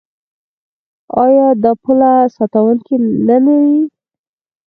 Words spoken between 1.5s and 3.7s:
دا پوله ساتونکي نلري؟